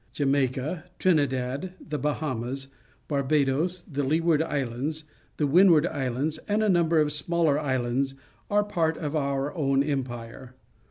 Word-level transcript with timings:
Jamaica, 0.13 0.85
Trinidad, 0.97 1.73
the 1.79 1.99
Bahamas, 1.99 2.69
Barbados, 3.07 3.81
the 3.81 4.01
LeeioarTr^Tsla 4.01 4.47
»(7s, 4.67 5.03
the 5.37 5.45
Wind 5.45 5.69
ward 5.69 5.85
Islands, 5.85 6.39
and 6.47 6.63
a 6.63 6.69
number 6.69 6.99
of 6.99 7.13
smaller 7.13 7.59
islands 7.59 8.15
are 8.49 8.63
part 8.63 8.97
of 8.97 9.15
our 9.15 9.53
own 9.55 9.83
Empire. 9.83 10.55